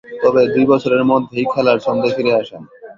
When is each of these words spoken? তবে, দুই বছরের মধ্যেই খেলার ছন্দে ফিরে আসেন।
তবে, 0.23 0.41
দুই 0.53 0.65
বছরের 0.65 1.03
মধ্যেই 1.05 1.45
খেলার 1.51 1.77
ছন্দে 1.79 2.09
ফিরে 2.15 2.33
আসেন। 2.41 2.61